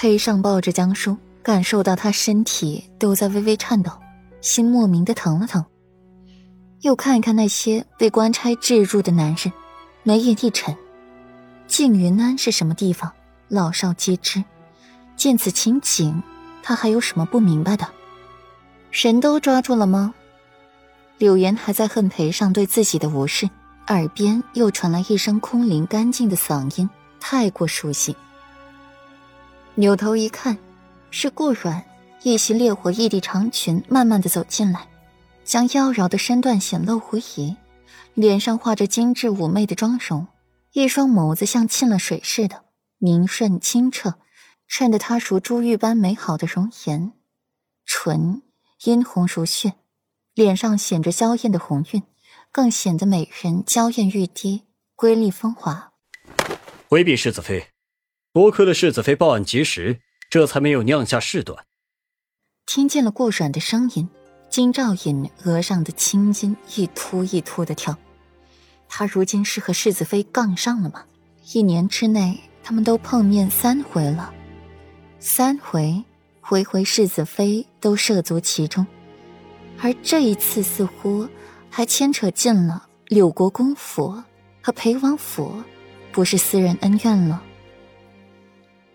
[0.00, 3.90] 裴尚抱着江叔，感受到他身体都在微微颤抖，
[4.40, 5.64] 心莫名的疼了疼。
[6.82, 9.52] 又看一看那些被官差制入的男人，
[10.04, 10.76] 眉眼一沉。
[11.66, 13.12] 静云安是什么地方？
[13.48, 14.44] 老少皆知。
[15.16, 16.22] 见此情景，
[16.62, 17.88] 他还有什么不明白的？
[18.92, 20.14] 人都抓住了吗？
[21.18, 23.50] 柳岩还在恨裴尚对自己的无视，
[23.88, 26.88] 耳边又传来一声空灵干净的嗓音，
[27.18, 28.14] 太过熟悉。
[29.78, 30.58] 扭头一看，
[31.12, 31.84] 是顾软，
[32.24, 34.88] 一袭烈火异地长裙，慢慢的走进来。
[35.44, 37.56] 将妖娆的身段显露无遗，
[38.14, 40.26] 脸上画着精致妩媚的妆容，
[40.72, 42.64] 一双眸子像沁了水似的
[42.98, 44.14] 明顺清澈，
[44.66, 47.12] 衬得她如珠玉般美好的容颜，
[47.86, 48.42] 唇
[48.82, 49.74] 殷红如血，
[50.34, 52.02] 脸上显着娇艳的红晕，
[52.50, 54.64] 更显得美人娇艳欲滴，
[54.96, 55.92] 瑰丽风华。
[56.88, 57.68] 回避世子妃，
[58.38, 59.98] 多亏了世子妃报案及时，
[60.30, 61.66] 这才没有酿下事端。
[62.66, 64.08] 听见了顾软的声音。
[64.48, 67.98] 金兆尹额上的青筋一突一突的跳，
[68.88, 71.04] 他如今是和世子妃杠上了吗？
[71.52, 74.32] 一年之内，他们都碰面三回了，
[75.18, 76.04] 三回，
[76.40, 78.86] 回回世子妃都涉足其中，
[79.80, 81.28] 而这一次似乎
[81.68, 84.22] 还牵扯进了柳国公府
[84.62, 85.60] 和裴王府，
[86.12, 87.42] 不是私人恩怨了。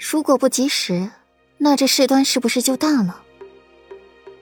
[0.00, 1.10] 如果不及时，
[1.58, 3.22] 那这事端是不是就大了？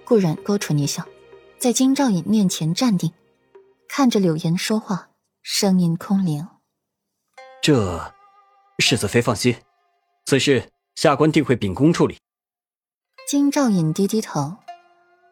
[0.04, 1.04] 顾然勾唇一笑，
[1.58, 3.12] 在金兆尹面前站定，
[3.88, 5.10] 看着柳岩说话，
[5.42, 6.46] 声音空灵
[7.60, 8.14] ：“这，
[8.78, 9.56] 世子妃放心，
[10.26, 12.16] 此事下官定会秉公处理。”
[13.26, 14.58] 金兆尹低低头，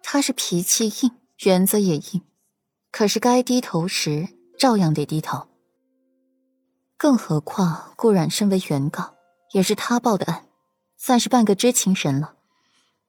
[0.02, 1.12] 他是脾气硬，
[1.44, 2.20] 原则也硬，
[2.90, 5.46] 可是该低头时照样得低头。
[6.98, 9.15] 更何况顾然身为原告，
[9.56, 10.48] 也是他报的案，
[10.98, 12.34] 算是半个知情人了。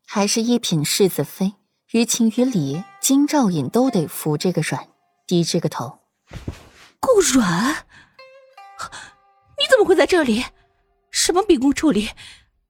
[0.06, 1.56] 还是一品世子妃，
[1.92, 4.88] 于情于理，金兆尹都得服这个软，
[5.28, 6.00] 低这个头。
[7.02, 7.86] 顾软，
[9.60, 10.46] 你怎么会在这里？
[11.12, 12.12] 什么秉公处理？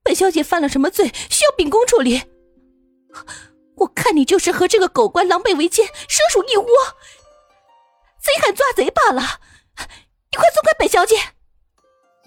[0.02, 2.24] 本小姐犯了什么罪，需要秉公处理？
[3.76, 6.66] 我看你就是和这个狗官狼狈为奸，蛇鼠一窝，
[8.20, 9.22] 贼喊抓贼罢了。
[10.32, 11.16] 你快松开本小姐！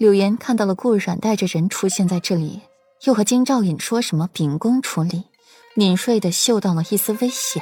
[0.01, 2.61] 柳岩看到了顾软带着人出现在这里。
[3.03, 5.25] 又和金兆尹说什么秉公处理，
[5.75, 7.61] 敏锐的嗅到了一丝危险。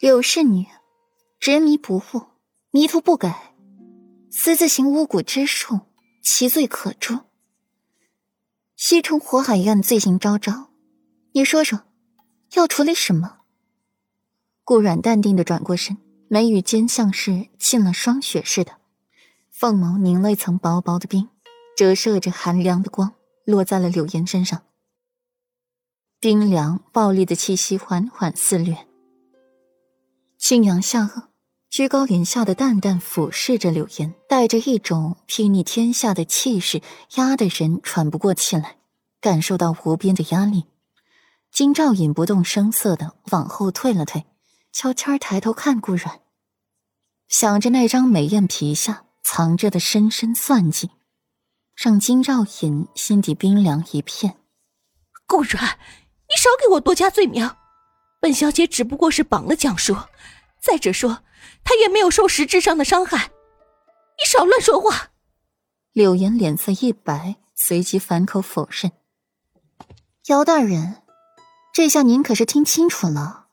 [0.00, 0.66] 柳氏女，
[1.38, 2.22] 执迷不悟，
[2.72, 3.54] 迷途不改，
[4.32, 5.78] 私自行巫蛊之术，
[6.24, 7.20] 其罪可诛。
[8.74, 10.70] 西城火海院罪行昭昭，
[11.34, 11.82] 你说说，
[12.54, 13.42] 要处理什么？
[14.64, 15.96] 顾软淡定的转过身，
[16.26, 18.72] 眉宇间像是沁了霜雪似的，
[19.56, 21.28] 凤眸凝了一层薄薄的冰，
[21.76, 23.14] 折射着寒凉的光。
[23.44, 24.62] 落在了柳岩身上，
[26.18, 28.88] 冰凉暴力的气息缓缓肆虐。
[30.38, 31.24] 青阳下颚，
[31.68, 36.80] 居高临下的淡淡俯视着柳岩，带着一种睥睨天下的气势，
[37.16, 38.78] 压得人喘不过气来，
[39.20, 40.64] 感受到无边的压力。
[41.52, 44.24] 金兆尹不动声色的往后退了退，
[44.72, 46.20] 悄悄抬头看顾软，
[47.28, 49.03] 想着那张美艳皮下
[49.36, 50.92] 藏着的深深算计。
[51.74, 54.36] 让金兆尹心底冰凉一片。
[55.26, 55.76] 顾阮，
[56.28, 57.50] 你少给我多加罪名。
[58.20, 59.96] 本小姐只不过是绑了蒋叔，
[60.62, 61.24] 再者说，
[61.64, 63.32] 他也没有受实质上的伤害。
[64.16, 65.10] 你少乱说话。
[65.92, 68.92] 柳岩脸色一白，随即反口否认
[70.30, 71.02] ：“姚大人，
[71.72, 73.48] 这下您可是听清楚了。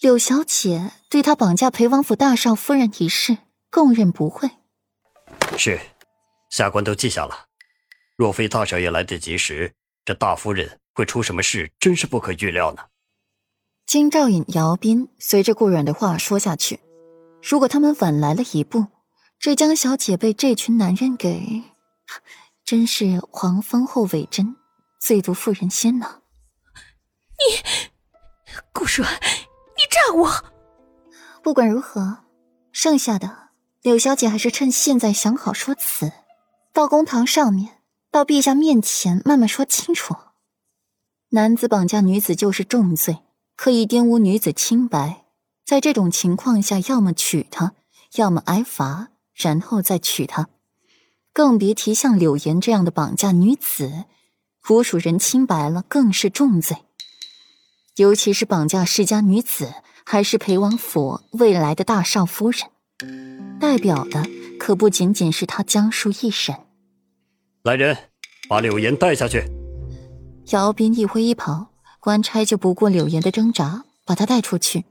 [0.00, 3.38] 柳小姐对他绑架裴王府大少夫人一事，
[3.70, 4.50] 供认不讳。”
[5.58, 5.80] 是。
[6.50, 7.46] 下官都记下了，
[8.16, 9.74] 若非大少爷来得及时，
[10.04, 12.84] 这大夫人会出什么事，真是不可预料呢。
[13.84, 16.80] 金兆尹、姚斌随着顾软的话说下去，
[17.42, 18.86] 如果他们晚来了一步，
[19.38, 21.62] 这江小姐被这群男人给，
[22.64, 24.56] 真是皇封后尾针，
[25.00, 26.22] 最毒妇人心呢。
[27.38, 27.62] 你，
[28.72, 30.32] 顾软，你诈我！
[31.42, 32.24] 不管如何，
[32.72, 33.45] 剩下的
[33.86, 36.10] 柳小姐还是趁现在想好说辞。
[36.72, 37.74] 到公堂上面，
[38.10, 40.16] 到陛下面前慢慢说清楚。
[41.28, 43.18] 男子绑架女子就是重罪，
[43.54, 45.22] 可以玷污女子清白。
[45.64, 47.74] 在这种情况下，要么娶她，
[48.16, 50.48] 要么挨罚，然后再娶她。
[51.32, 54.06] 更别提像柳岩这样的绑架女子，
[54.64, 56.78] 侮辱人清白了，更是重罪。
[57.94, 59.74] 尤其是绑架世家女子，
[60.04, 62.62] 还是裴王府未来的大少夫人，
[63.60, 64.24] 代表的
[64.58, 66.58] 可不仅仅是他江叔一人。
[67.62, 67.96] 来人，
[68.48, 69.44] 把柳岩带下去。
[70.52, 74.84] 姚斌一挥衣袍，官差就不顾柳岩的挣扎，把他带出去。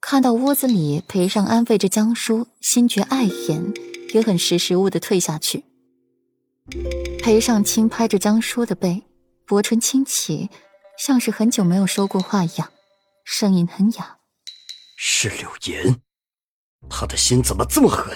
[0.00, 3.72] 看到屋子里裴尚安慰着江叔，心觉碍眼，
[4.12, 5.64] 也很识时务的退下去。
[7.22, 9.02] 裴尚轻拍着江叔的背，
[9.46, 10.50] 薄唇轻启，
[10.98, 12.70] 像是很久没有说过话一样，
[13.24, 14.18] 声音很哑
[14.96, 16.02] ：“是柳岩，
[16.88, 18.14] 他的心怎么这么狠？”